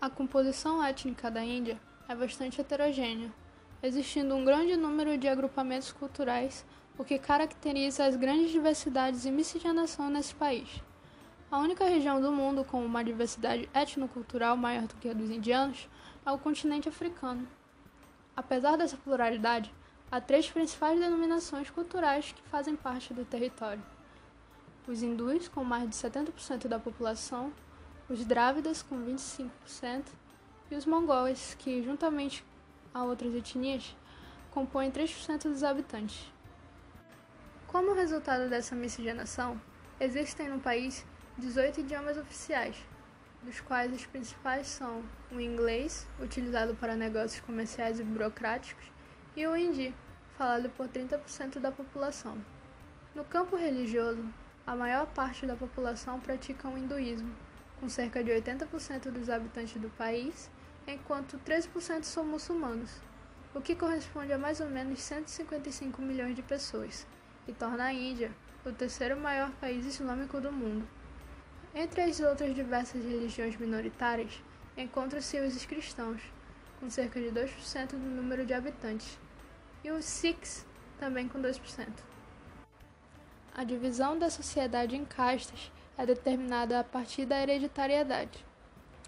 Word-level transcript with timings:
A 0.00 0.08
composição 0.08 0.82
étnica 0.82 1.30
da 1.30 1.44
Índia 1.44 1.78
é 2.08 2.14
bastante 2.14 2.58
heterogênea, 2.58 3.30
existindo 3.82 4.34
um 4.34 4.46
grande 4.46 4.74
número 4.74 5.18
de 5.18 5.28
agrupamentos 5.28 5.92
culturais, 5.92 6.64
o 6.96 7.04
que 7.04 7.18
caracteriza 7.18 8.06
as 8.06 8.16
grandes 8.16 8.50
diversidades 8.50 9.26
e 9.26 9.30
miscigenação 9.30 10.08
nesse 10.08 10.34
país. 10.34 10.82
A 11.50 11.58
única 11.58 11.84
região 11.84 12.18
do 12.18 12.32
mundo 12.32 12.64
com 12.64 12.82
uma 12.82 13.04
diversidade 13.04 13.68
etnocultural 13.74 14.56
maior 14.56 14.86
do 14.86 14.94
que 14.94 15.10
a 15.10 15.12
dos 15.12 15.28
indianos 15.28 15.86
é 16.24 16.30
o 16.30 16.38
continente 16.38 16.88
africano. 16.88 17.46
Apesar 18.34 18.76
dessa 18.76 18.96
pluralidade, 18.96 19.70
há 20.10 20.18
três 20.18 20.50
principais 20.50 20.98
denominações 20.98 21.68
culturais 21.68 22.32
que 22.32 22.48
fazem 22.48 22.74
parte 22.74 23.12
do 23.12 23.26
território: 23.26 23.82
os 24.88 25.02
hindus, 25.02 25.46
com 25.46 25.62
mais 25.62 25.90
de 25.90 25.94
70% 25.94 26.68
da 26.68 26.78
população, 26.78 27.52
os 28.10 28.24
Drávidas, 28.24 28.82
com 28.82 28.96
25%, 29.06 30.06
e 30.68 30.74
os 30.74 30.84
mongóis, 30.84 31.54
que, 31.56 31.80
juntamente 31.80 32.44
a 32.92 33.04
outras 33.04 33.32
etnias, 33.32 33.96
compõem 34.50 34.90
3% 34.90 35.44
dos 35.44 35.62
habitantes. 35.62 36.28
Como 37.68 37.94
resultado 37.94 38.50
dessa 38.50 38.74
miscigenação, 38.74 39.60
existem 40.00 40.48
no 40.48 40.58
país 40.58 41.06
18 41.38 41.82
idiomas 41.82 42.18
oficiais, 42.18 42.76
dos 43.44 43.60
quais 43.60 43.94
os 43.94 44.04
principais 44.06 44.66
são 44.66 45.04
o 45.30 45.40
inglês, 45.40 46.04
utilizado 46.20 46.74
para 46.74 46.96
negócios 46.96 47.40
comerciais 47.44 48.00
e 48.00 48.02
burocráticos, 48.02 48.90
e 49.36 49.46
o 49.46 49.56
hindi, 49.56 49.94
falado 50.36 50.68
por 50.70 50.88
30% 50.88 51.60
da 51.60 51.70
população. 51.70 52.36
No 53.14 53.24
campo 53.24 53.54
religioso, 53.54 54.24
a 54.66 54.74
maior 54.74 55.06
parte 55.06 55.46
da 55.46 55.54
população 55.54 56.18
pratica 56.18 56.68
o 56.68 56.76
hinduísmo, 56.76 57.32
com 57.80 57.88
cerca 57.88 58.22
de 58.22 58.30
80% 58.30 59.10
dos 59.10 59.30
habitantes 59.30 59.80
do 59.80 59.88
país, 59.88 60.50
enquanto 60.86 61.38
13% 61.38 62.04
são 62.04 62.22
muçulmanos, 62.22 62.90
o 63.54 63.60
que 63.60 63.74
corresponde 63.74 64.32
a 64.34 64.38
mais 64.38 64.60
ou 64.60 64.68
menos 64.68 65.00
155 65.00 66.02
milhões 66.02 66.36
de 66.36 66.42
pessoas, 66.42 67.06
e 67.48 67.52
torna 67.52 67.84
a 67.84 67.92
Índia 67.92 68.30
o 68.66 68.70
terceiro 68.70 69.18
maior 69.18 69.50
país 69.52 69.86
islâmico 69.86 70.38
do 70.40 70.52
mundo. 70.52 70.86
Entre 71.74 72.02
as 72.02 72.20
outras 72.20 72.54
diversas 72.54 73.02
religiões 73.02 73.56
minoritárias, 73.56 74.42
encontram-se 74.76 75.40
os 75.40 75.64
cristãos, 75.64 76.20
com 76.78 76.90
cerca 76.90 77.18
de 77.18 77.28
2% 77.28 77.92
do 77.92 77.96
número 77.96 78.44
de 78.44 78.52
habitantes, 78.52 79.18
e 79.82 79.90
os 79.90 80.04
Sikhs, 80.04 80.66
também 80.98 81.26
com 81.26 81.40
2%. 81.40 81.88
A 83.54 83.64
divisão 83.64 84.18
da 84.18 84.28
sociedade 84.28 84.94
em 84.94 85.04
castas 85.04 85.72
é 85.96 86.06
determinada 86.06 86.80
a 86.80 86.84
partir 86.84 87.24
da 87.26 87.40
hereditariedade. 87.40 88.44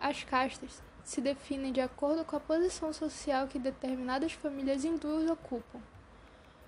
As 0.00 0.22
castas 0.24 0.82
se 1.02 1.20
definem 1.20 1.72
de 1.72 1.80
acordo 1.80 2.24
com 2.24 2.36
a 2.36 2.40
posição 2.40 2.92
social 2.92 3.46
que 3.46 3.58
determinadas 3.58 4.32
famílias 4.32 4.84
hindus 4.84 5.30
ocupam, 5.30 5.80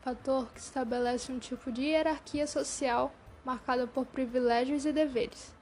fator 0.00 0.50
que 0.52 0.60
estabelece 0.60 1.32
um 1.32 1.38
tipo 1.38 1.72
de 1.72 1.82
hierarquia 1.82 2.46
social 2.46 3.12
marcada 3.44 3.86
por 3.86 4.06
privilégios 4.06 4.84
e 4.84 4.92
deveres. 4.92 5.54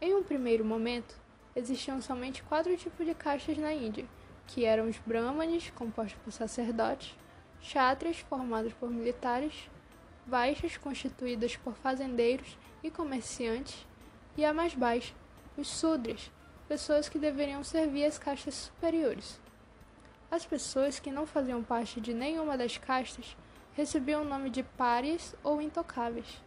Em 0.00 0.14
um 0.14 0.22
primeiro 0.22 0.64
momento, 0.64 1.14
existiam 1.54 2.00
somente 2.00 2.42
quatro 2.42 2.74
tipos 2.76 3.04
de 3.04 3.14
castas 3.14 3.58
na 3.58 3.72
Índia, 3.72 4.06
que 4.46 4.64
eram 4.64 4.88
os 4.88 4.96
brahmanes, 4.98 5.70
compostos 5.70 6.18
por 6.24 6.32
sacerdotes, 6.32 7.14
kshatriyas, 7.60 8.18
formados 8.20 8.72
por 8.72 8.90
militares, 8.90 9.68
baixas, 10.26 10.76
constituídas 10.76 11.56
por 11.56 11.74
fazendeiros 11.74 12.56
e 12.82 12.90
comerciantes, 12.90 13.86
e 14.36 14.44
a 14.44 14.52
mais 14.52 14.74
baixa, 14.74 15.14
os 15.56 15.68
sudras, 15.68 16.30
pessoas 16.68 17.08
que 17.08 17.18
deveriam 17.18 17.64
servir 17.64 18.04
as 18.04 18.18
castas 18.18 18.54
superiores. 18.54 19.40
As 20.30 20.46
pessoas 20.46 21.00
que 21.00 21.10
não 21.10 21.26
faziam 21.26 21.62
parte 21.62 22.00
de 22.00 22.14
nenhuma 22.14 22.56
das 22.56 22.78
castas 22.78 23.36
recebiam 23.74 24.22
o 24.22 24.28
nome 24.28 24.50
de 24.50 24.62
párias 24.62 25.34
ou 25.42 25.60
intocáveis, 25.60 26.40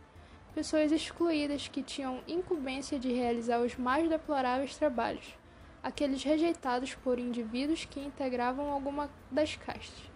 pessoas 0.55 0.91
excluídas 0.91 1.67
que 1.67 1.83
tinham 1.83 2.21
incumbência 2.27 2.99
de 2.99 3.11
realizar 3.11 3.59
os 3.59 3.75
mais 3.75 4.07
deploráveis 4.07 4.77
trabalhos, 4.77 5.35
aqueles 5.81 6.23
rejeitados 6.23 6.95
por 6.95 7.19
indivíduos 7.19 7.85
que 7.85 7.99
integravam 7.99 8.71
alguma 8.71 9.09
das 9.29 9.55
castas. 9.55 10.12